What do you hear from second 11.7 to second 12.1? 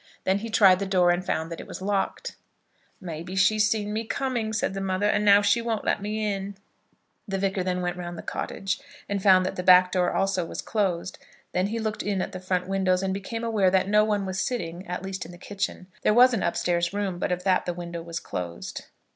looked